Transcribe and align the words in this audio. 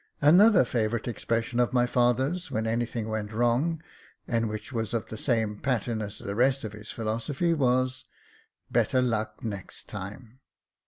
Another 0.21 0.65
favourite 0.65 1.07
expression 1.07 1.59
of 1.59 1.73
my 1.73 1.85
father's 1.85 2.49
when 2.49 2.65
anything 2.65 3.07
went 3.07 3.31
wrong, 3.31 3.83
and 4.27 4.49
which 4.49 4.73
was 4.73 4.95
of 4.95 5.09
the 5.09 5.15
same 5.19 5.59
pattern 5.59 6.01
as 6.01 6.17
the 6.17 6.33
rest 6.33 6.63
of 6.63 6.73
his 6.73 6.89
philosophy, 6.89 7.53
was, 7.53 8.05
^^ 8.69 8.71
Better 8.73 8.99
luck 8.99 9.43
next 9.43 9.87
time." 9.87 10.39